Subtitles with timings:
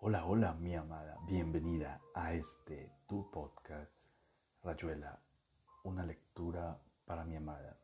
[0.00, 4.08] Hola, hola, mi amada, bienvenida a este tu podcast,
[4.62, 5.18] Rayuela,
[5.82, 7.76] una lectura para mi amada.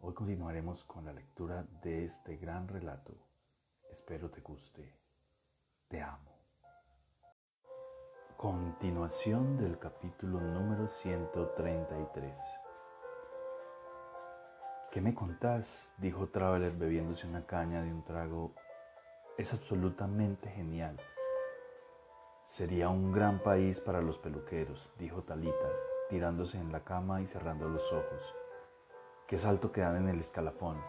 [0.00, 3.14] Hoy continuaremos con la lectura de este gran relato.
[3.88, 4.98] Espero te guste.
[5.86, 6.36] Te amo.
[8.36, 12.36] Continuación del capítulo número 133.
[14.90, 15.88] ¿Qué me contás?
[15.98, 18.56] dijo Traveler bebiéndose una caña de un trago
[19.38, 21.00] es absolutamente genial.
[22.42, 25.70] Sería un gran país para los peluqueros, dijo Talita,
[26.08, 28.34] tirándose en la cama y cerrando los ojos.
[29.28, 30.82] Qué salto que dan en el escalafón.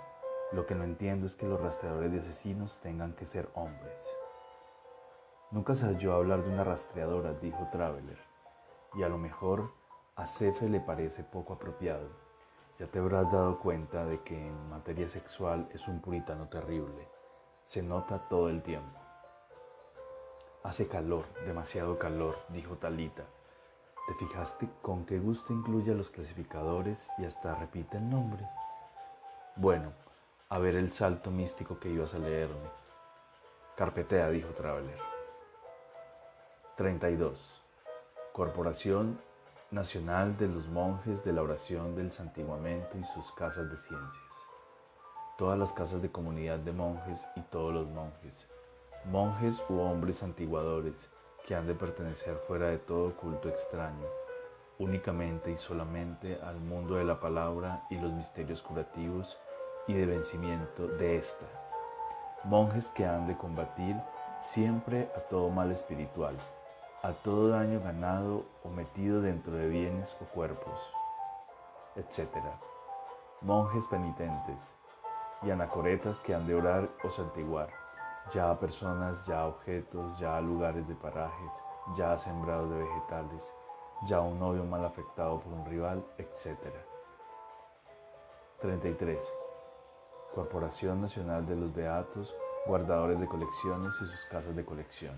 [0.51, 4.17] Lo que no entiendo es que los rastreadores de asesinos tengan que ser hombres.
[5.51, 8.17] Nunca se oyó hablar de una rastreadora, dijo Traveler,
[8.95, 9.73] y a lo mejor
[10.15, 12.09] a Cefe le parece poco apropiado.
[12.79, 17.18] Ya te habrás dado cuenta de que en materia sexual es un puritano terrible
[17.69, 18.99] se nota todo el tiempo.
[20.63, 23.25] Hace calor, demasiado calor, dijo Talita.
[24.07, 28.43] ¿Te fijaste con qué gusto incluye a los clasificadores y hasta repite el nombre?
[29.55, 29.93] Bueno,
[30.49, 32.71] a ver el salto místico que ibas a leerme.
[33.75, 34.99] Carpetea, dijo Traveler.
[36.75, 37.61] 32.
[38.33, 39.21] Corporación
[39.69, 44.48] Nacional de los Monjes de la Oración del Santiguamento y sus Casas de Ciencias
[45.39, 48.45] todas las casas de comunidad de monjes y todos los monjes,
[49.05, 51.09] monjes u hombres antiguadores
[51.47, 54.05] que han de pertenecer fuera de todo culto extraño,
[54.79, 59.39] únicamente y solamente al mundo de la palabra y los misterios curativos
[59.87, 61.45] y de vencimiento de ésta,
[62.43, 63.95] monjes que han de combatir
[64.41, 66.35] siempre a todo mal espiritual,
[67.01, 70.77] a todo daño ganado o metido dentro de bienes o cuerpos,
[71.95, 72.27] etc.
[73.41, 74.75] Monjes penitentes,
[75.41, 77.69] y anacoretas que han de orar o santiguar,
[78.33, 81.63] ya a personas, ya a objetos, ya a lugares de parajes,
[81.95, 83.53] ya a sembrados de vegetales,
[84.05, 86.57] ya a un novio mal afectado por un rival, etc.
[88.61, 89.33] 33.
[90.35, 92.35] Corporación Nacional de los Beatos,
[92.67, 95.15] guardadores de colecciones y sus casas de colección.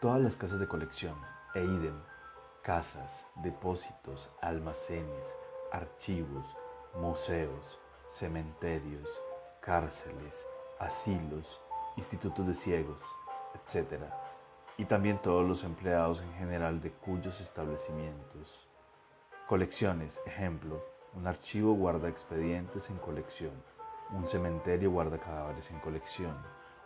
[0.00, 1.16] Todas las casas de colección,
[1.54, 1.98] e idem,
[2.62, 5.36] casas, depósitos, almacenes,
[5.72, 6.56] archivos,
[6.94, 7.80] museos,
[8.12, 9.08] cementerios,
[9.62, 10.46] cárceles,
[10.78, 11.60] asilos,
[11.96, 13.00] institutos de ciegos,
[13.54, 14.02] etc.
[14.76, 18.68] Y también todos los empleados en general de cuyos establecimientos.
[19.48, 20.84] Colecciones, ejemplo,
[21.14, 23.52] un archivo guarda expedientes en colección,
[24.10, 26.36] un cementerio guarda cadáveres en colección,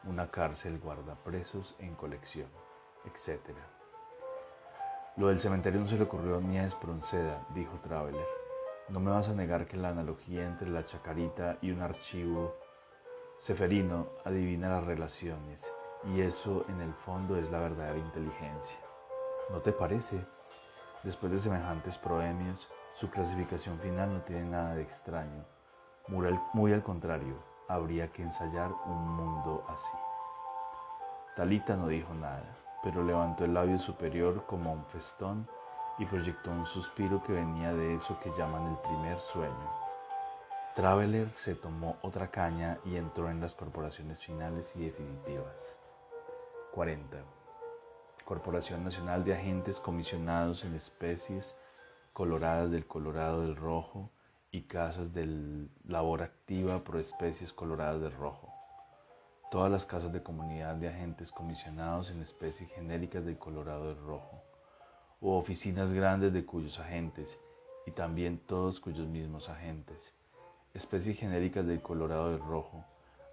[0.04, 2.48] una cárcel guarda presos en colección,
[3.04, 3.40] etc.
[5.16, 8.45] Lo del cementerio no se le ocurrió ni a Espronceda, dijo Traveler.
[8.88, 12.54] No me vas a negar que la analogía entre la chacarita y un archivo
[13.40, 15.72] seferino adivina las relaciones
[16.04, 18.78] y eso en el fondo es la verdadera inteligencia.
[19.50, 20.24] ¿No te parece?
[21.02, 25.44] Después de semejantes proemios, su clasificación final no tiene nada de extraño.
[26.06, 27.34] Muy al contrario,
[27.66, 29.96] habría que ensayar un mundo así.
[31.34, 35.48] Talita no dijo nada, pero levantó el labio superior como un festón
[35.98, 39.86] y proyectó un suspiro que venía de eso que llaman el primer sueño.
[40.74, 45.74] Traveler se tomó otra caña y entró en las corporaciones finales y definitivas.
[46.72, 47.16] 40.
[48.26, 51.56] Corporación Nacional de Agentes Comisionados en Especies
[52.12, 54.10] Coloradas del Colorado del Rojo
[54.50, 58.52] y Casas de Labor Activa Pro Especies Coloradas del Rojo.
[59.50, 64.45] Todas las casas de comunidad de agentes comisionados en especies genéricas del Colorado del Rojo
[65.20, 67.38] u oficinas grandes de cuyos agentes,
[67.86, 70.12] y también todos cuyos mismos agentes,
[70.74, 72.84] especies genéricas del colorado del rojo,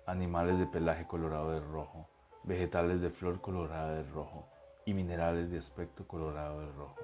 [0.05, 2.07] animales de pelaje colorado del rojo,
[2.44, 4.47] vegetales de flor colorada del rojo
[4.85, 7.01] y minerales de aspecto colorado del rojo.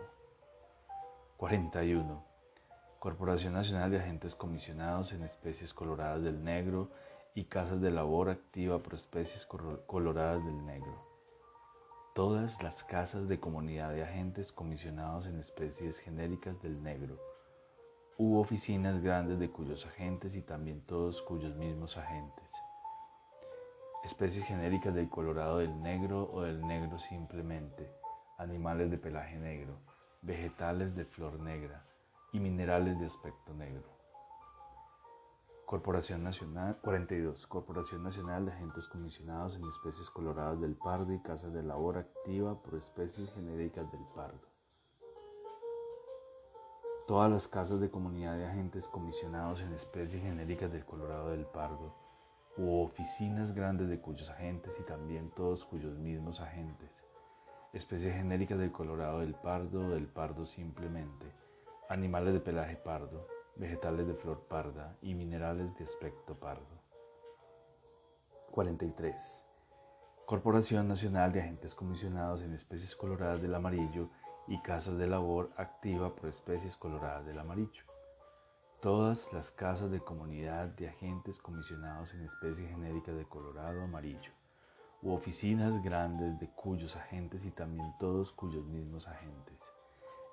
[1.37, 2.23] 41.
[2.99, 6.89] Corporación Nacional de Agentes Comisionados en Especies Coloradas del Negro
[7.33, 11.08] y Casas de Labor Activa por Especies Coloradas del Negro
[12.13, 17.17] todas las casas de comunidad de agentes comisionados en especies genéricas del negro.
[18.17, 22.49] Hubo oficinas grandes de cuyos agentes y también todos cuyos mismos agentes.
[24.03, 27.91] Especies genéricas del colorado del negro o del negro simplemente,
[28.37, 29.77] animales de pelaje negro,
[30.21, 31.85] vegetales de flor negra
[32.33, 33.98] y minerales de aspecto negro.
[35.69, 37.45] Corporación Nacional 42.
[37.45, 42.59] Corporación Nacional de Agentes Comisionados en Especies Coloradas del Pardo y Casas de Labor Activa
[42.59, 44.47] por Especies Genéricas del Pardo.
[47.05, 51.93] Todas las casas de comunidad de agentes comisionados en especies genéricas del Colorado del Pardo
[52.57, 56.89] u oficinas grandes de cuyos agentes y también todos cuyos mismos agentes,
[57.73, 61.27] especies genéricas del colorado del pardo del pardo simplemente,
[61.89, 66.81] animales de pelaje pardo, vegetales de flor parda y minerales de aspecto pardo.
[68.51, 69.45] 43.
[70.25, 74.09] Corporación Nacional de Agentes Comisionados en Especies Coloradas del Amarillo
[74.47, 77.83] y Casas de Labor activa por especies coloradas del amarillo.
[78.81, 84.31] Todas las casas de comunidad de agentes comisionados en especies genéricas de colorado amarillo
[85.01, 89.58] u oficinas grandes de cuyos agentes y también todos cuyos mismos agentes.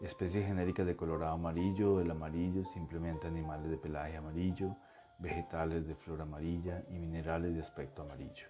[0.01, 4.77] Especies genéricas de colorado amarillo del amarillo, simplemente animales de pelaje amarillo,
[5.19, 8.47] vegetales de flor amarilla y minerales de aspecto amarillo.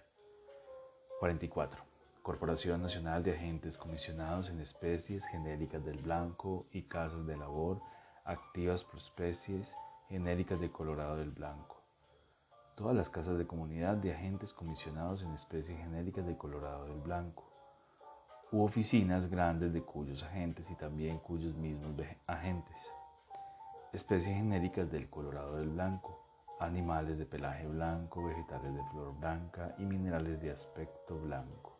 [1.21, 1.81] 44.
[2.21, 7.81] Corporación Nacional de Agentes Comisionados en Especies Genéricas del Blanco y Casas de Labor
[8.25, 9.73] activas por especies
[10.09, 11.81] genéricas de Colorado del Blanco.
[12.75, 17.46] Todas las casas de comunidad de agentes comisionados en especies genéricas de Colorado del Blanco
[18.51, 21.95] u oficinas grandes de cuyos agentes y también cuyos mismos
[22.27, 22.77] agentes.
[23.93, 26.27] Especies genéricas del Colorado del Blanco,
[26.59, 31.77] animales de pelaje blanco, vegetales de flor blanca y minerales de aspecto blanco.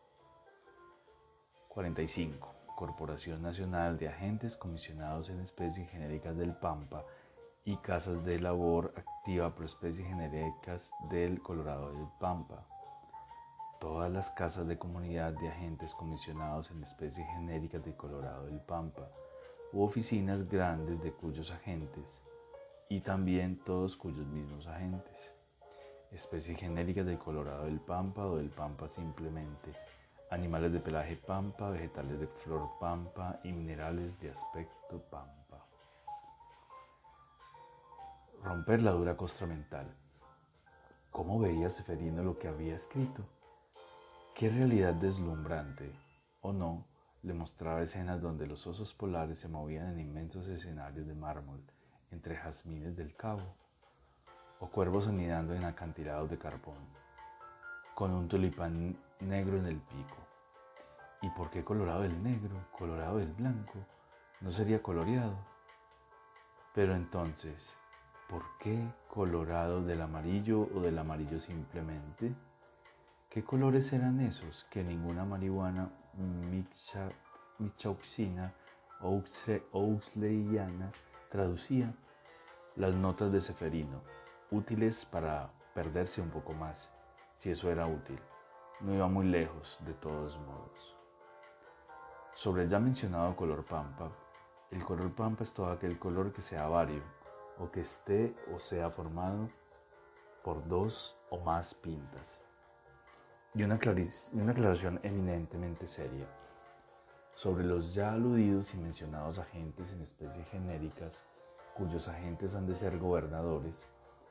[1.70, 2.56] 45.
[2.76, 7.04] Corporación Nacional de Agentes Comisionados en Especies Genéricas del Pampa
[7.66, 12.66] y Casas de Labor activa por especies genéricas del Colorado del Pampa.
[13.80, 19.08] Todas las casas de comunidad de agentes comisionados en especies genéricas del Colorado del Pampa
[19.72, 22.06] u oficinas grandes de cuyos agentes
[22.90, 25.32] y también todos cuyos mismos agentes.
[26.12, 29.74] Especies genéricas del Colorado del Pampa o del Pampa simplemente
[30.30, 35.66] animales de pelaje pampa, vegetales de flor pampa y minerales de aspecto pampa.
[38.44, 39.88] Romper la dura costra mental.
[41.12, 43.24] ¿Cómo veía Seferino lo que había escrito?
[44.38, 45.92] ¿Qué realidad deslumbrante,
[46.42, 46.86] o no,
[47.24, 51.60] le mostraba escenas donde los osos polares se movían en inmensos escenarios de mármol
[52.12, 53.56] entre jazmines del cabo,
[54.60, 56.78] o cuervos anidando en acantilados de carbón,
[57.96, 60.18] con un tulipán negro en el pico.
[61.24, 63.80] ¿Y por qué colorado del negro, colorado del blanco?
[64.42, 65.36] ¿No sería coloreado?
[66.76, 67.76] Pero entonces,
[68.30, 72.36] ¿por qué colorado del amarillo o del amarillo simplemente?
[73.30, 75.92] ¿Qué colores eran esos que ninguna marihuana
[77.60, 78.54] michauxina
[79.02, 79.22] o
[79.72, 80.92] oxleyana
[81.30, 81.94] traducía?
[82.76, 84.02] Las notas de Seferino,
[84.52, 86.90] útiles para perderse un poco más,
[87.38, 88.20] si eso era útil
[88.80, 90.96] no iba muy lejos de todos modos.
[92.36, 94.12] Sobre el ya mencionado color pampa,
[94.70, 97.02] el color pampa es todo aquel color que sea vario
[97.58, 99.50] o que esté o sea formado
[100.44, 102.40] por dos o más pintas.
[103.58, 103.80] Y una,
[104.34, 106.28] una aclaración eminentemente seria.
[107.34, 111.24] Sobre los ya aludidos y mencionados agentes en especies genéricas,
[111.76, 113.88] cuyos agentes han de ser gobernadores,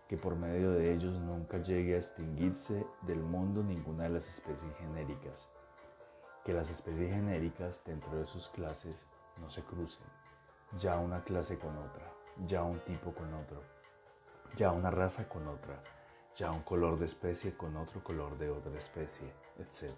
[0.08, 4.72] que por medio de ellos nunca llegue a extinguirse del mundo ninguna de las especies
[4.76, 5.48] genéricas,
[6.44, 8.94] que las especies genéricas dentro de sus clases
[9.40, 10.06] no se crucen,
[10.78, 12.12] ya una clase con otra,
[12.46, 13.60] ya un tipo con otro,
[14.56, 15.82] ya una raza con otra,
[16.36, 19.92] ya un color de especie con otro color de otra especie, etc.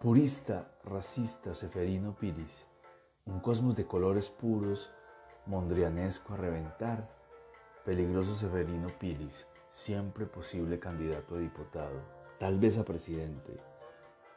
[0.00, 2.66] Purista, racista, Seferino Piris,
[3.24, 4.90] un cosmos de colores puros,
[5.46, 7.08] mondrianesco a reventar,
[7.84, 12.00] Peligroso Severino Piris, siempre posible candidato a diputado,
[12.40, 13.60] tal vez a presidente.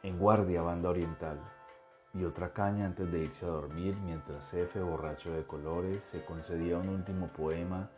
[0.04, 1.40] En guardia, banda oriental.
[2.14, 6.78] Y otra caña antes de irse a dormir mientras F, borracho de colores, se concedía
[6.78, 7.90] un último poema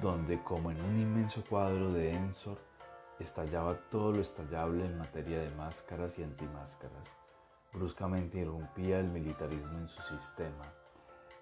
[0.00, 2.58] donde, como en un inmenso cuadro de Ensor,
[3.18, 7.16] estallaba todo lo estallable en materia de máscaras y antimáscaras.
[7.72, 10.72] Bruscamente irrumpía el militarismo en su sistema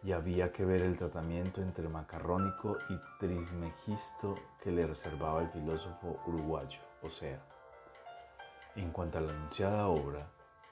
[0.03, 6.19] y había que ver el tratamiento entre macarrónico y trismegisto que le reservaba el filósofo
[6.27, 7.41] uruguayo, o sea,
[8.75, 10.27] en cuanto a la anunciada obra,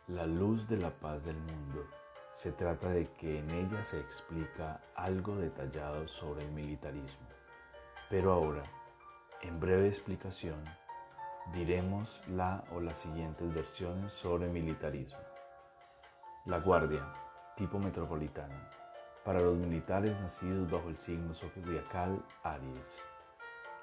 [0.09, 1.87] La luz de la paz del mundo,
[2.33, 7.29] se trata de que en ella se explica algo detallado sobre el militarismo.
[8.11, 8.65] Pero ahora,
[9.41, 10.65] en breve explicación,
[11.55, 15.21] diremos la o las siguientes versiones sobre militarismo.
[16.45, 17.07] La Guardia,
[17.57, 18.57] tipo metropolitano
[19.25, 22.99] para los militares nacidos bajo el signo zodiacal Aries.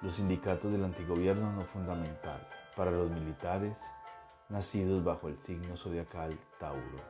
[0.01, 3.79] Los sindicatos del antigobierno no fundamental para los militares
[4.49, 7.01] nacidos bajo el signo zodiacal Tauro.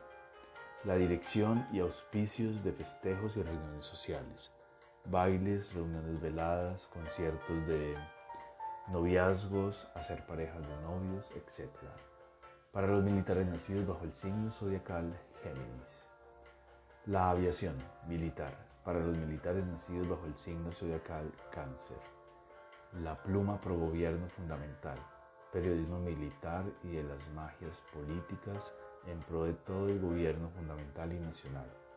[0.84, 4.52] La dirección y auspicios de festejos y reuniones sociales,
[5.10, 7.96] bailes, reuniones veladas, conciertos de
[8.88, 11.68] noviazgos, hacer parejas de novios, etc.
[12.72, 16.04] Para los militares nacidos bajo el signo zodiacal Géminis.
[17.06, 18.52] La aviación militar.
[18.84, 21.98] Para los militares nacidos bajo el signo zodiacal Cáncer.
[23.02, 24.98] La pluma pro gobierno fundamental.
[25.52, 28.74] Periodismo militar y de las magias políticas
[29.06, 31.87] en pro de todo el gobierno fundamental y nacional.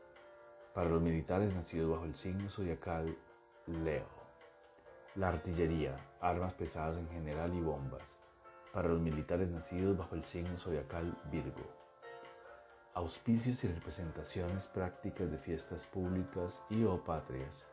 [0.73, 3.17] Para los militares nacidos bajo el signo zodiacal
[3.67, 4.21] Leo
[5.15, 8.17] la artillería, armas pesadas en general y bombas,
[8.71, 11.69] para los militares nacidos bajo el signo zodiacal Virgo.
[12.93, 17.67] Auspicios y representaciones prácticas de fiestas públicas y o patrias.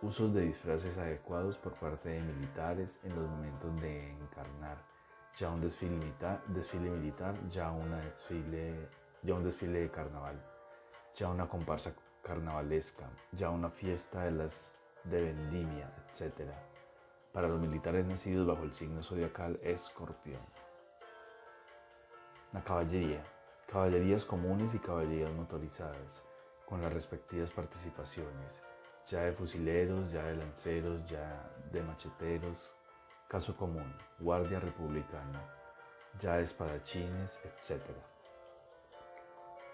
[0.00, 4.78] Usos de disfraces adecuados por parte de militares en los momentos de encarnar.
[5.38, 8.88] Ya un desfile, militar, desfile militar, ya, una desfile,
[9.22, 10.42] ya un desfile de carnaval,
[11.14, 11.94] ya una comparsa
[12.26, 16.50] carnavalesca, ya una fiesta de las de vendimia, etc.
[17.32, 20.40] Para los militares nacidos bajo el signo zodiacal Escorpión.
[22.52, 23.22] La caballería.
[23.70, 26.22] Caballerías comunes y caballerías motorizadas,
[26.66, 28.62] con las respectivas participaciones,
[29.08, 32.72] ya de fusileros, ya de lanceros, ya de macheteros,
[33.28, 35.42] caso común, guardia republicana,
[36.20, 37.82] ya de espadachines, etc.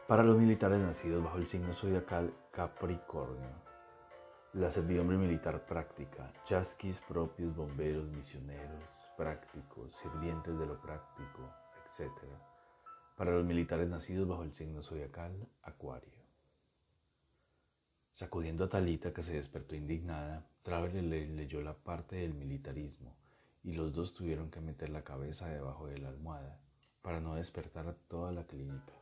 [0.08, 3.72] Para los militares nacidos bajo el signo zodiacal Capricornio
[4.54, 8.84] la servidumbre militar práctica, chasquis propios, bomberos, misioneros,
[9.16, 11.48] prácticos, sirvientes de lo práctico,
[11.86, 12.10] etc.
[13.16, 16.20] Para los militares nacidos bajo el signo zodiacal, Acuario.
[18.10, 23.16] Sacudiendo a Talita, que se despertó indignada, Traveler le leyó la parte del militarismo
[23.62, 26.60] y los dos tuvieron que meter la cabeza debajo de la almohada
[27.00, 29.01] para no despertar a toda la clínica.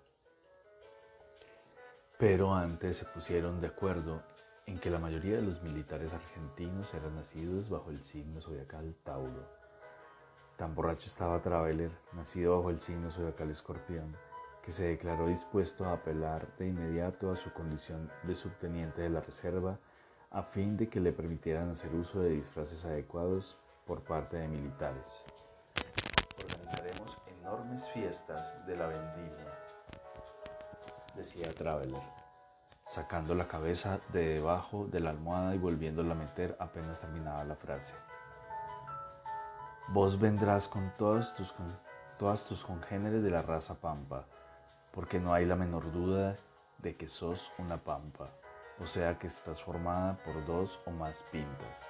[2.21, 4.23] Pero antes se pusieron de acuerdo
[4.67, 9.49] en que la mayoría de los militares argentinos eran nacidos bajo el signo zodiacal Tauro.
[10.59, 14.15] Tan borracho estaba Traveler, nacido bajo el signo zodiacal Escorpión,
[14.63, 19.23] que se declaró dispuesto a apelar de inmediato a su condición de subteniente de la
[19.23, 19.79] reserva
[20.31, 25.23] a fin de que le permitieran hacer uso de disfraces adecuados por parte de militares.
[26.39, 29.60] Organizaremos enormes fiestas de la vendimia,
[31.21, 32.01] decía Traveler
[32.91, 37.55] sacando la cabeza de debajo de la almohada y volviéndola a meter apenas terminaba la
[37.55, 37.95] frase.
[39.91, 41.55] Vos vendrás con todas tus,
[42.19, 44.25] todas tus congéneres de la raza pampa,
[44.91, 46.37] porque no hay la menor duda
[46.79, 48.29] de que sos una pampa,
[48.81, 51.81] o sea que estás formada por dos o más pintas.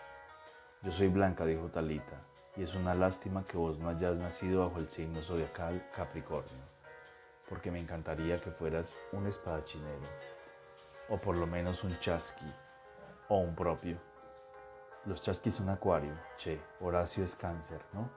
[0.83, 2.21] Yo soy Blanca, dijo Talita,
[2.57, 6.70] y es una lástima que vos no hayas nacido bajo el signo zodiacal Capricornio,
[7.51, 10.09] porque me encantaría que fueras un espadachinero
[11.09, 12.47] o por lo menos un chasqui
[13.29, 13.99] o un propio.
[15.05, 18.09] Los chasquis son acuario, che, Horacio es cáncer, ¿no?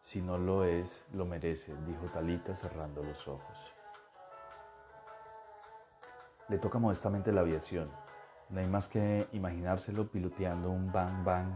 [0.00, 3.72] Si no lo es, lo merece, dijo Talita cerrando los ojos.
[6.48, 7.88] Le toca modestamente la aviación.
[8.48, 11.48] No hay más que imaginárselo piloteando un bang bang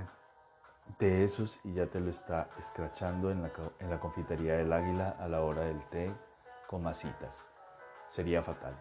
[0.98, 5.16] de esos y ya te lo está escrachando en la, en la confitería del águila
[5.18, 6.12] a la hora del té
[6.70, 7.44] con masitas.
[8.06, 8.80] Sería fatal.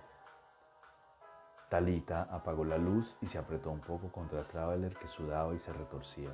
[1.72, 5.74] Talita apagó la luz y se apretó un poco contra Traveler que sudaba y se
[5.74, 6.30] retorcía,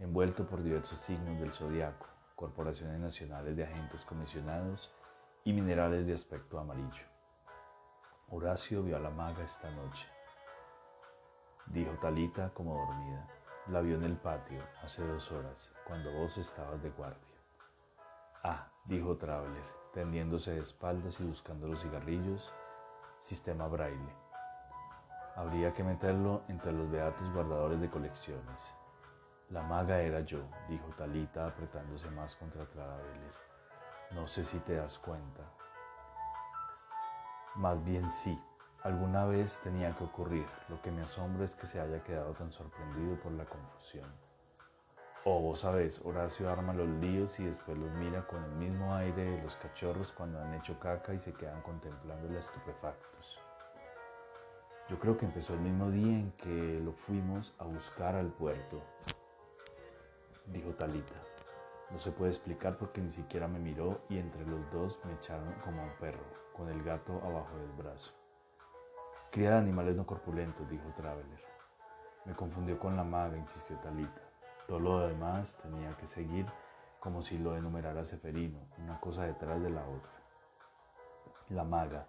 [0.00, 4.92] envuelto por diversos signos del zodiaco, corporaciones nacionales de agentes comisionados
[5.44, 7.06] y minerales de aspecto amarillo.
[8.30, 10.08] Horacio vio a la maga esta noche,
[11.66, 13.28] dijo Talita como dormida.
[13.68, 17.38] La vio en el patio hace dos horas, cuando vos estabas de guardia.
[18.42, 22.52] Ah, dijo Traveler, tendiéndose de espaldas y buscando los cigarrillos,
[23.18, 24.14] sistema braille.
[25.36, 28.74] Habría que meterlo entre los beatos guardadores de colecciones.
[29.48, 33.32] La maga era yo, dijo Talita apretándose más contra Traveler.
[34.14, 35.50] No sé si te das cuenta.
[37.54, 38.38] Más bien sí,
[38.82, 40.44] alguna vez tenía que ocurrir.
[40.68, 44.25] Lo que me asombra es que se haya quedado tan sorprendido por la confusión.
[45.28, 49.24] O vos sabés, Horacio arma los líos y después los mira con el mismo aire
[49.24, 53.40] de los cachorros cuando han hecho caca y se quedan contemplando la estupefactos.
[54.88, 58.80] Yo creo que empezó el mismo día en que lo fuimos a buscar al puerto,
[60.46, 61.16] dijo Talita.
[61.90, 65.52] No se puede explicar porque ni siquiera me miró y entre los dos me echaron
[65.64, 68.12] como a un perro, con el gato abajo del brazo.
[69.32, 71.40] Cría de animales no corpulentos, dijo Traveler.
[72.26, 74.25] Me confundió con la maga, insistió Talita.
[74.66, 76.46] Todo lo demás tenía que seguir
[76.98, 80.10] como si lo enumerara Seferino, una cosa detrás de la otra.
[81.50, 82.04] La maga,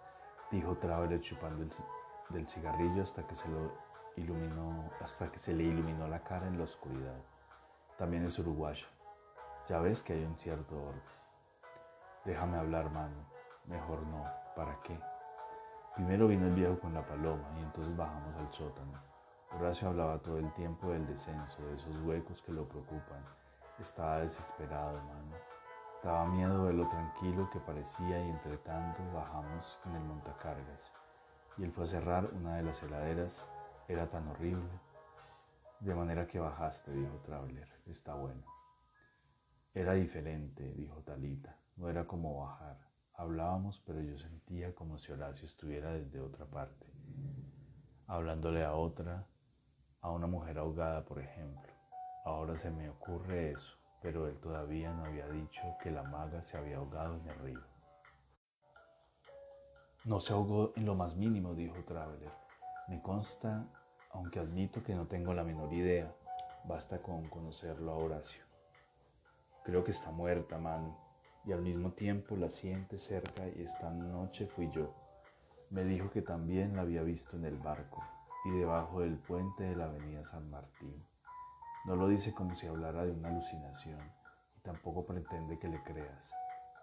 [0.49, 1.69] dijo Traveler chupando el,
[2.29, 3.71] del cigarrillo hasta que se lo
[4.15, 7.21] iluminó, hasta que se le iluminó la cara en la oscuridad.
[7.97, 8.85] También es uruguaya.
[9.69, 11.01] Ya ves que hay un cierto orden.
[12.25, 13.15] Déjame hablar, mano.
[13.65, 14.23] Mejor no.
[14.55, 14.99] ¿Para qué?
[15.93, 19.06] Primero vino el viejo con la paloma y entonces bajamos al sótano.
[19.51, 23.23] Horacio hablaba todo el tiempo del descenso, de esos huecos que lo preocupan.
[23.79, 25.35] Estaba desesperado, mano.
[26.03, 30.91] Daba miedo de lo tranquilo que parecía y entre tanto bajamos en el montacargas.
[31.57, 33.49] Y él fue a cerrar una de las heladeras.
[33.87, 34.69] Era tan horrible.
[35.79, 37.67] De manera que bajaste, dijo Traveler.
[37.87, 38.43] Está bueno.
[39.73, 41.57] Era diferente, dijo Talita.
[41.77, 42.77] No era como bajar.
[43.13, 46.85] Hablábamos, pero yo sentía como si Horacio estuviera desde otra parte,
[48.05, 49.25] hablándole a otra,
[50.07, 51.73] a una mujer ahogada, por ejemplo.
[52.23, 56.57] Ahora se me ocurre eso, pero él todavía no había dicho que la maga se
[56.57, 57.59] había ahogado en el río.
[60.05, 62.31] No se ahogó en lo más mínimo, dijo Traveler.
[62.87, 63.65] Me consta,
[64.11, 66.13] aunque admito que no tengo la menor idea.
[66.63, 68.43] Basta con conocerlo a Horacio.
[69.65, 70.95] Creo que está muerta, man,
[71.43, 74.93] y al mismo tiempo la siente cerca y esta noche fui yo.
[75.69, 77.99] Me dijo que también la había visto en el barco
[78.45, 81.03] y debajo del puente de la avenida San Martín.
[81.85, 83.99] No lo dice como si hablara de una alucinación
[84.57, 86.31] y tampoco pretende que le creas.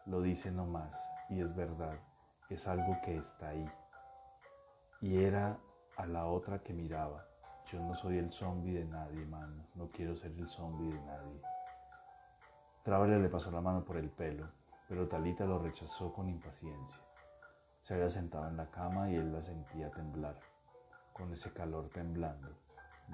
[0.07, 0.95] Lo dice nomás
[1.29, 1.99] y es verdad,
[2.49, 3.71] es algo que está ahí.
[5.01, 5.59] Y era
[5.97, 7.27] a la otra que miraba.
[7.71, 9.67] Yo no soy el zombi de nadie, mano.
[9.75, 11.41] No quiero ser el zombi de nadie.
[12.83, 14.47] Traveler le pasó la mano por el pelo,
[14.89, 17.01] pero Talita lo rechazó con impaciencia.
[17.81, 20.39] Se había sentado en la cama y él la sentía temblar,
[21.15, 22.49] con ese calor temblando.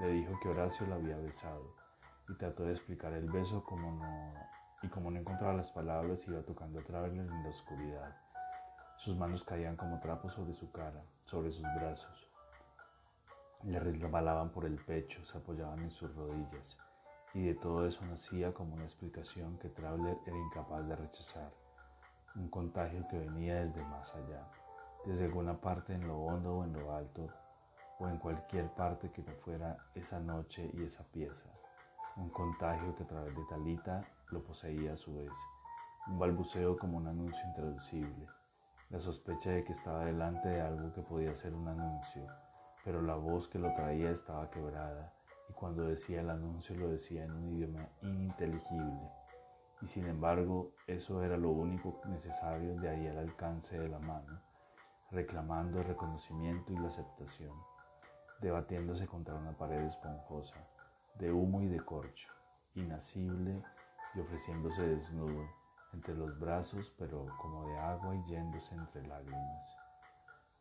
[0.01, 1.77] Le dijo que Horacio la había besado
[2.29, 4.35] y trató de explicar el beso como no,
[4.83, 8.17] y como no encontraba las palabras iba tocando a Traveler en la oscuridad.
[8.97, 12.29] Sus manos caían como trapos sobre su cara, sobre sus brazos.
[13.63, 16.79] Le resbalaban por el pecho, se apoyaban en sus rodillas
[17.35, 21.53] y de todo eso nacía como una explicación que Traveler era incapaz de rechazar,
[22.35, 24.49] un contagio que venía desde más allá,
[25.05, 27.29] desde alguna parte en lo hondo o en lo alto,
[28.01, 31.51] o en cualquier parte que no fuera esa noche y esa pieza,
[32.17, 35.33] un contagio que a través de Talita lo poseía a su vez,
[36.09, 38.27] un balbuceo como un anuncio intraducible,
[38.89, 42.27] la sospecha de que estaba delante de algo que podía ser un anuncio,
[42.85, 45.13] pero la voz que lo traía estaba quebrada
[45.51, 49.11] y cuando decía el anuncio lo decía en un idioma ininteligible.
[49.83, 54.41] Y sin embargo, eso era lo único necesario de ahí al alcance de la mano,
[55.11, 57.53] reclamando el reconocimiento y la aceptación,
[58.41, 60.57] debatiéndose contra una pared esponjosa,
[61.17, 62.29] de humo y de corcho,
[62.75, 63.63] inasible
[64.15, 65.49] y ofreciéndose desnudo,
[65.93, 69.77] entre los brazos, pero como de agua y yéndose entre lágrimas.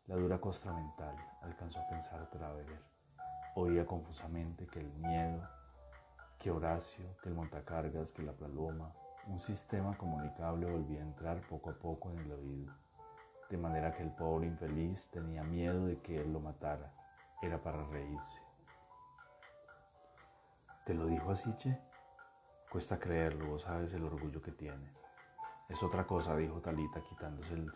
[0.06, 2.90] La dura costra mental, alcanzó a pensar Traveler
[3.56, 5.42] Oía confusamente que el miedo,
[6.38, 8.92] que Horacio, que el montacargas, que la paloma,
[9.26, 12.72] un sistema comunicable volvía a entrar poco a poco en el oído,
[13.50, 16.92] de manera que el pobre infeliz tenía miedo de que él lo matara.
[17.42, 18.42] Era para reírse.
[20.84, 21.78] ¿Te lo dijo así, Che?
[22.70, 24.92] Cuesta creerlo, vos sabes el orgullo que tiene.
[25.68, 27.72] Es otra cosa, dijo Talita quitándose el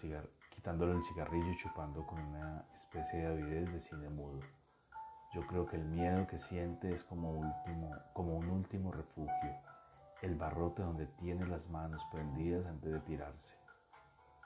[0.50, 4.40] quitándole el cigarrillo y chupando con una especie de avidez de cine mudo.
[5.32, 9.54] Yo creo que el miedo que siente es como, último, como un último refugio,
[10.22, 13.56] el barrote donde tiene las manos prendidas antes de tirarse.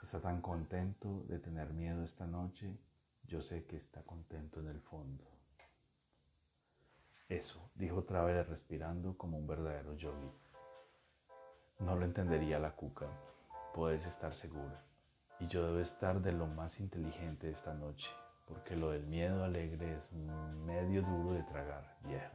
[0.02, 2.74] Está tan contento de tener miedo esta noche,
[3.28, 5.24] yo sé que está contento en el fondo.
[7.28, 10.32] Eso, dijo Traveler respirando como un verdadero yogi.
[11.78, 13.06] No lo entendería la cuca,
[13.74, 14.82] puedes estar segura.
[15.40, 18.10] Y yo debo estar de lo más inteligente esta noche,
[18.46, 22.32] porque lo del miedo alegre es medio duro de tragar, vieja.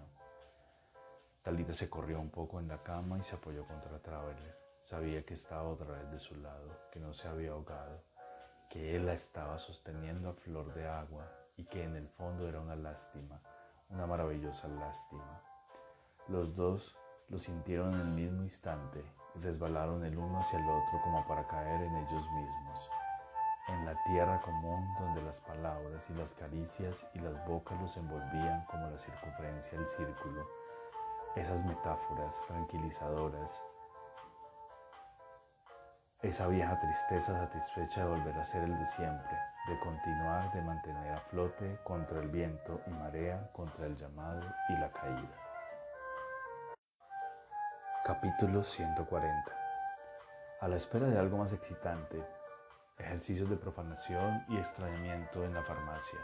[1.42, 4.58] Talita se corrió un poco en la cama y se apoyó contra Traveler.
[4.84, 8.04] Sabía que estaba otra vez de su lado, que no se había ahogado,
[8.74, 12.60] que él la estaba sosteniendo a flor de agua y que en el fondo era
[12.60, 13.40] una lástima,
[13.90, 15.40] una maravillosa lástima.
[16.28, 16.98] Los dos
[17.30, 19.06] lo sintieron en el mismo instante
[19.36, 22.90] y resbalaron el uno hacia el otro como para caer en ellos mismos
[23.68, 28.66] en la tierra común donde las palabras y las caricias y las bocas los envolvían
[28.66, 30.50] como la circunferencia del círculo,
[31.36, 33.64] esas metáforas tranquilizadoras,
[36.24, 41.12] esa vieja tristeza satisfecha de volver a ser el de siempre, de continuar, de mantener
[41.12, 45.38] a flote contra el viento y marea, contra el llamado y la caída.
[48.06, 49.52] Capítulo 140
[50.62, 52.24] A la espera de algo más excitante,
[52.98, 56.20] ejercicios de profanación y extrañamiento en la farmacia.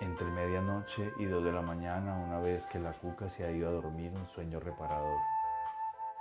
[0.00, 3.68] Entre medianoche y dos de la mañana, una vez que la cuca se ha ido
[3.68, 5.18] a dormir un sueño reparador.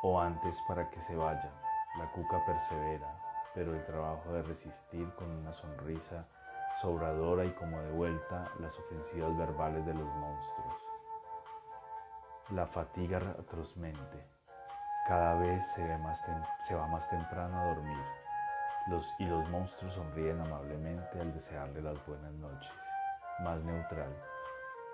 [0.05, 1.62] o antes para que se vaya.
[1.97, 3.19] La cuca persevera,
[3.53, 6.25] pero el trabajo de resistir con una sonrisa
[6.81, 10.85] sobradora y como de vuelta las ofensivas verbales de los monstruos.
[12.49, 14.25] La fatiga atrozmente.
[15.07, 15.85] Cada vez se,
[16.75, 17.97] va más temprano a dormir
[19.17, 22.73] y los monstruos sonríen amablemente al desearle las buenas noches.
[23.39, 24.13] Más neutral.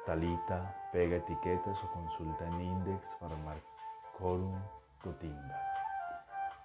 [0.05, 4.59] Talita pega etiquetas o consulta en Index para Marcorum
[5.03, 5.68] Gotinga.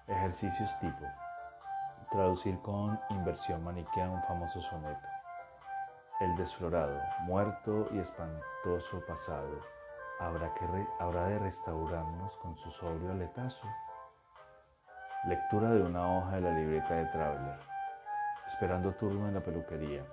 [0.06, 1.06] Ejercicios tipo.
[2.10, 5.08] Traducir con inversión maniquea un famoso soneto.
[6.20, 9.60] El desflorado, muerto y espantoso pasado,
[10.20, 13.66] habrá, de restaurarnos con su sobrio aletazo.
[15.24, 17.58] Lectura de una hoja de la libreta de Traveler.
[18.46, 20.04] Esperando turno en la peluquería.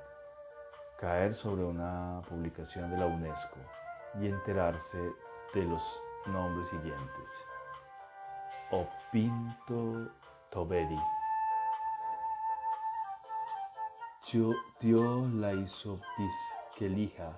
[0.98, 3.60] Caer sobre una publicación de la UNESCO
[4.22, 4.98] y enterarse
[5.54, 5.84] de los
[6.28, 7.51] nombres siguientes.
[8.72, 10.10] Opinto
[10.50, 10.98] Toberi.
[14.80, 17.34] Tio la isopiskelija.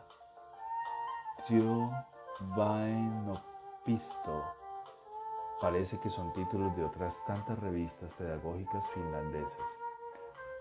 [1.47, 1.89] Tio
[2.55, 4.43] Vainopisto.
[5.59, 9.65] Parece que son títulos de otras tantas revistas pedagógicas finlandesas.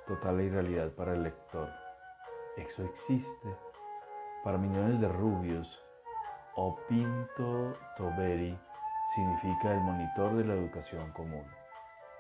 [0.06, 1.68] Total irrealidad para el lector.
[2.56, 3.54] Eso existe.
[4.42, 5.78] Para millones de rubios,
[6.54, 8.58] Opinto Toberi
[9.14, 11.44] significa el monitor de la educación común.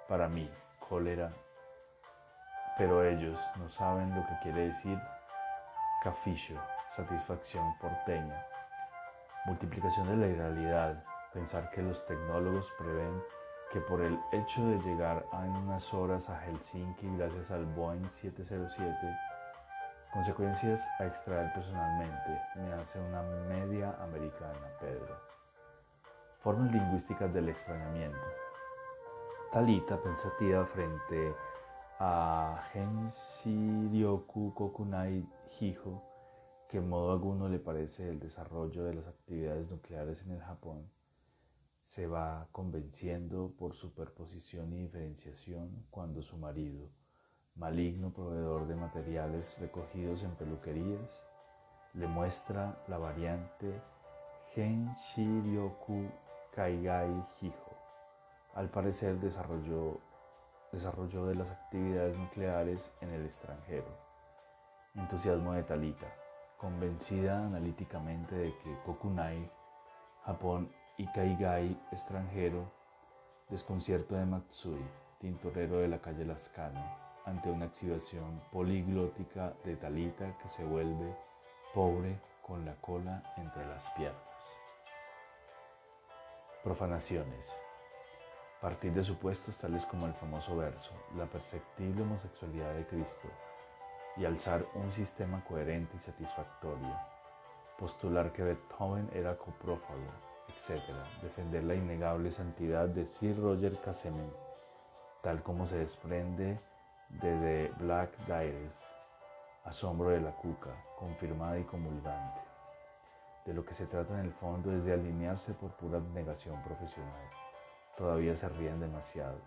[0.08, 0.50] Para mí,
[0.88, 1.28] cólera.
[2.76, 4.98] Pero ellos no saben lo que quiere decir
[6.02, 6.60] caficio,
[6.96, 8.44] satisfacción porteña.
[9.46, 11.04] Multiplicación de la irrealidad.
[11.32, 13.22] Pensar que los tecnólogos prevén
[13.72, 18.94] que por el hecho de llegar en unas horas a Helsinki gracias al Boeing 707,
[20.12, 25.41] consecuencias a extraer personalmente, me hace una media americana, Pedro.
[26.42, 28.18] Formas lingüísticas del extrañamiento.
[29.52, 31.36] Talita, pensativa frente
[32.00, 35.24] a Genshiryoku Kokunai
[35.60, 36.02] Hijo,
[36.68, 40.90] que en modo alguno le parece el desarrollo de las actividades nucleares en el Japón,
[41.84, 46.90] se va convenciendo por superposición y diferenciación cuando su marido,
[47.54, 51.22] maligno proveedor de materiales recogidos en peluquerías,
[51.94, 53.80] le muestra la variante
[54.54, 56.10] Genshiryoku
[56.54, 57.10] Kaigai
[57.40, 57.70] Hijo.
[58.54, 59.98] Al parecer desarrolló,
[60.70, 63.88] desarrolló de las actividades nucleares en el extranjero.
[64.94, 66.06] Entusiasmo de Talita
[66.58, 69.50] convencida analíticamente de que Kokunai,
[70.26, 72.70] Japón y Kaigai, extranjero,
[73.48, 74.84] desconcierto de Matsui,
[75.18, 76.84] tintorero de la calle Lascano,
[77.24, 81.16] ante una exhibición poliglótica de Talita que se vuelve
[81.74, 84.31] pobre con la cola entre las piernas.
[86.62, 87.52] Profanaciones.
[88.60, 93.28] Partir de supuestos tales como el famoso verso, la perceptible homosexualidad de Cristo,
[94.16, 96.96] y alzar un sistema coherente y satisfactorio,
[97.76, 100.06] postular que Beethoven era coprófago,
[100.46, 100.80] etc.,
[101.20, 104.32] defender la innegable santidad de Sir Roger Casemen,
[105.20, 106.60] tal como se desprende
[107.08, 108.70] de The Black Diaries,
[109.64, 112.51] asombro de la cuca, confirmada y comulgante.
[113.44, 117.28] De lo que se trata en el fondo es de alinearse por pura negación profesional.
[117.96, 119.38] Todavía se ríen demasiado.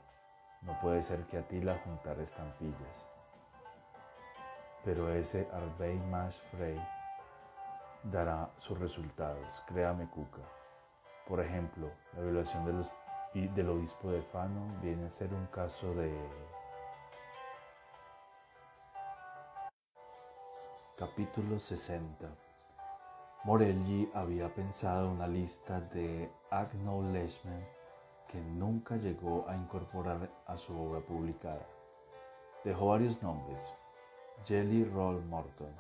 [0.61, 3.05] No puede ser que a ti la juntar estampillas
[4.85, 6.79] pero ese Arbey Mash Frey
[8.03, 10.43] dará sus resultados, créame Cuca.
[11.27, 12.85] Por ejemplo, la evaluación
[13.33, 16.13] del obispo de Fano viene a ser un caso de
[20.95, 22.44] Capítulo 60
[23.45, 27.63] Morelli había pensado una lista de acknowledgement
[28.27, 31.63] que nunca llegó a incorporar a su obra publicada.
[32.63, 33.71] Dejó varios nombres,
[34.45, 35.71] Jelly Roll Morton,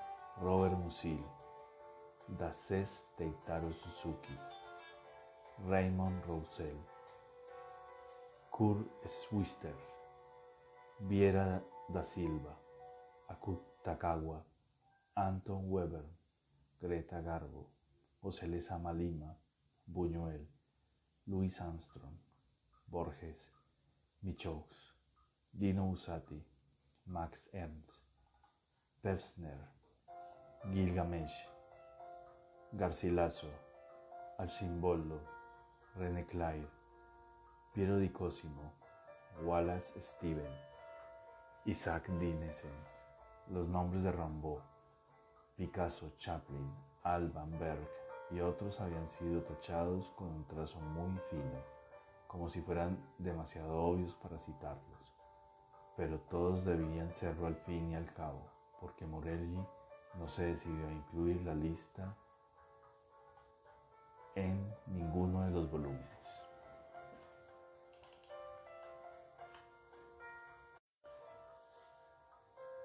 [0.43, 1.25] Robert Musil,
[2.37, 4.37] Daces Teitaro Suzuki,
[5.67, 6.77] Raymond Roussel,
[8.51, 9.73] Kurt Swister,
[10.99, 12.55] Viera da Silva,
[13.27, 14.43] Akut Takawa,
[15.15, 16.14] Anton Weber,
[16.85, 17.71] Greta Garbo,
[18.21, 19.35] José Lezama Lima,
[19.87, 20.47] Buñuel,
[21.25, 22.15] Louis Armstrong,
[22.85, 23.51] Borges,
[24.21, 24.93] Michaux,
[25.51, 26.45] Dino Usati,
[27.07, 28.03] Max Ernst,
[29.01, 29.57] Pevsner,
[30.71, 31.33] Gilgamesh,
[32.71, 33.49] Garcilaso,
[34.37, 35.19] Alcimboldo,
[35.95, 36.69] René Clair,
[37.73, 38.73] Piero di Cosimo,
[39.41, 40.53] Wallace Steven,
[41.65, 42.77] Isaac Dinesen,
[43.47, 44.74] los nombres de Rambaud,
[45.57, 46.69] Picasso, Chaplin,
[47.03, 47.89] Alban Berg
[48.29, 51.63] y otros habían sido tachados con un trazo muy fino,
[52.27, 55.15] como si fueran demasiado obvios para citarlos,
[55.95, 58.45] pero todos debían serlo al fin y al cabo,
[58.81, 59.65] porque Morelli
[60.19, 62.13] no se decidió a incluir la lista
[64.35, 66.45] en ninguno de los volúmenes.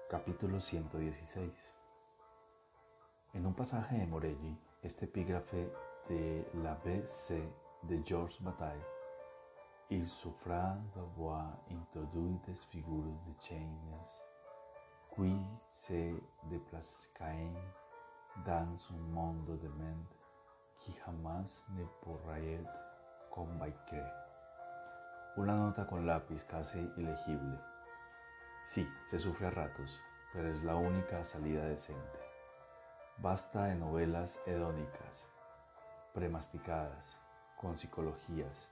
[0.09, 1.80] Capítulo 116
[3.33, 5.71] En un pasaje de Morelli, este epígrafe
[6.09, 7.41] de la B.C.
[7.83, 8.83] de Georges Bataille,
[9.89, 13.77] Il souffra d'avoir introduit des figures de chaînes
[15.15, 15.37] qui
[15.69, 16.13] se
[16.49, 17.51] déplaçaient
[18.45, 20.15] dans un monde de mente
[20.79, 22.63] qui jamás ne pourrait
[23.29, 24.03] convaincre.
[25.37, 27.57] Una nota con lápiz casi ilegible.
[28.65, 30.01] Sí, se sufre a ratos,
[30.33, 32.20] pero es la única salida decente.
[33.21, 35.29] Basta de novelas hedónicas,
[36.11, 37.19] premasticadas,
[37.55, 38.67] con psicologías.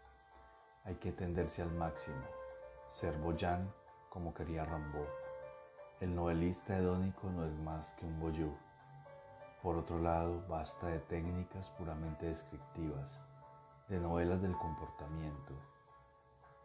[0.85, 2.25] Hay que tenderse al máximo,
[2.87, 3.71] ser Boyan
[4.09, 5.05] como quería Rambo.
[5.99, 8.51] El novelista hedónico no es más que un boyú.
[9.61, 13.21] Por otro lado, basta de técnicas puramente descriptivas,
[13.87, 15.53] de novelas del comportamiento,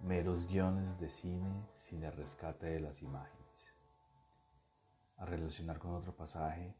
[0.01, 3.75] meros guiones de cine sin el rescate de las imágenes.
[5.19, 6.75] A relacionar con otro pasaje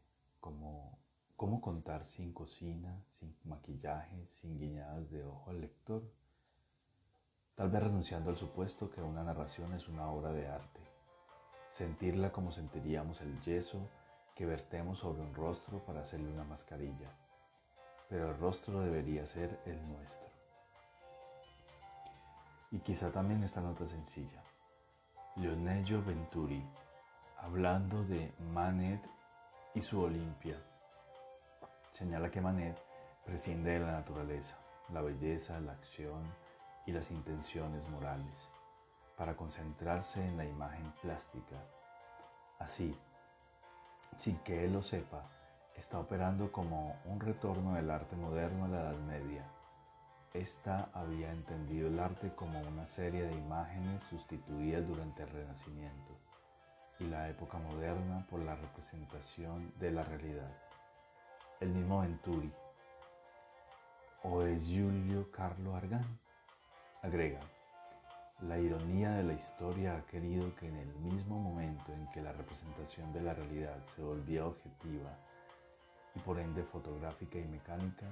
[1.35, 6.03] cómo contar sin cocina, sin maquillaje, sin guiñadas de ojo al lector,
[7.55, 10.81] tal vez renunciando al supuesto que una narración es una obra de arte,
[11.69, 13.89] sentirla como sentiríamos el yeso
[14.35, 17.09] que vertemos sobre un rostro para hacerle una mascarilla,
[18.09, 20.29] pero el rostro debería ser el nuestro.
[22.71, 24.43] Y quizá también esta nota sencilla.
[25.37, 26.63] Leonello Venturi,
[27.39, 29.01] hablando de Manet
[29.75, 30.55] y su Olimpia,
[31.91, 32.77] señala que Manet
[33.25, 34.55] prescinde de la naturaleza,
[34.93, 36.23] la belleza, la acción
[36.85, 38.49] y las intenciones morales,
[39.17, 41.57] para concentrarse en la imagen plástica.
[42.57, 42.97] Así,
[44.15, 45.23] sin que él lo sepa,
[45.75, 49.45] está operando como un retorno del arte moderno a la Edad Media.
[50.33, 56.14] Esta había entendido el arte como una serie de imágenes sustituidas durante el Renacimiento
[56.99, 60.49] y la época moderna por la representación de la realidad.
[61.59, 62.51] El mismo Venturi,
[64.23, 66.05] o es Giulio Carlo Argan,
[67.01, 67.39] agrega,
[68.41, 72.31] la ironía de la historia ha querido que en el mismo momento en que la
[72.31, 75.11] representación de la realidad se volvía objetiva
[76.15, 78.05] y por ende fotográfica y mecánica,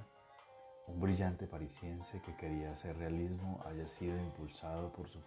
[0.88, 5.18] un brillante parisiense que quería hacer realismo haya sido impulsado por su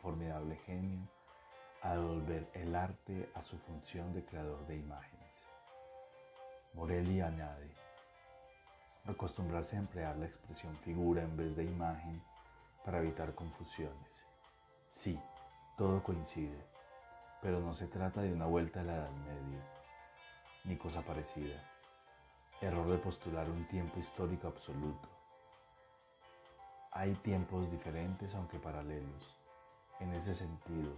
[0.00, 1.06] formidable genio
[1.84, 5.46] a devolver el arte a su función de creador de imágenes.
[6.72, 7.70] Morelli añade,
[9.04, 12.22] acostumbrarse a emplear la expresión figura en vez de imagen
[12.84, 14.26] para evitar confusiones
[14.88, 15.20] Sí,
[15.76, 16.56] todo coincide,
[17.42, 19.60] pero no se trata de una vuelta a la Edad Media,
[20.64, 21.60] ni cosa parecida.
[22.60, 25.08] Error de postular un tiempo histórico absoluto.
[26.92, 29.36] Hay tiempos diferentes aunque paralelos.
[29.98, 30.94] En ese sentido,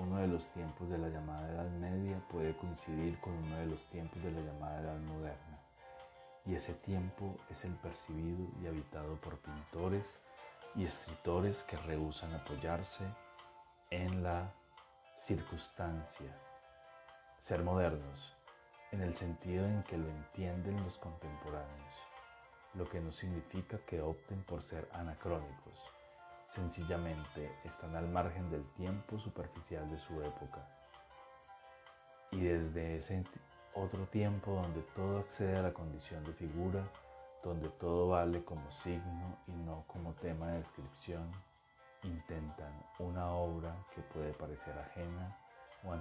[0.00, 3.84] uno de los tiempos de la llamada Edad Media puede coincidir con uno de los
[3.86, 5.58] tiempos de la llamada Edad Moderna,
[6.46, 10.06] y ese tiempo es el percibido y habitado por pintores
[10.74, 13.04] y escritores que rehusan apoyarse
[13.90, 14.50] en la
[15.18, 16.34] circunstancia.
[17.38, 18.34] Ser modernos,
[18.92, 21.94] en el sentido en que lo entienden los contemporáneos,
[22.74, 25.90] lo que no significa que opten por ser anacrónicos,
[26.50, 30.66] sencillamente están al margen del tiempo superficial de su época.
[32.32, 33.24] Y desde ese
[33.74, 36.82] otro tiempo donde todo accede a la condición de figura,
[37.44, 41.30] donde todo vale como signo y no como tema de descripción,
[42.02, 45.36] intentan una obra que puede parecer ajena
[45.84, 45.92] o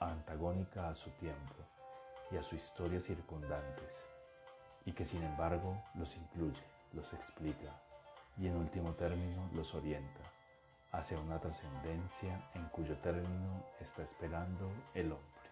[0.00, 1.54] antagónica a su tiempo
[2.32, 4.04] y a su historia circundantes,
[4.84, 7.83] y que sin embargo los incluye, los explica
[8.36, 10.20] y en último término los orienta
[10.92, 15.50] hacia una trascendencia en cuyo término está esperando el hombre.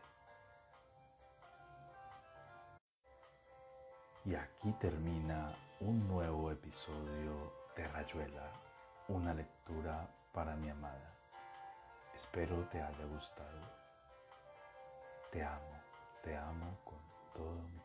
[4.25, 5.49] Y aquí termina
[5.81, 8.53] un nuevo episodio de Rayuela
[9.09, 11.12] una lectura para mi amada.
[12.14, 13.61] Espero te haya gustado.
[15.31, 15.81] Te amo,
[16.23, 16.99] te amo con
[17.35, 17.82] todo mi.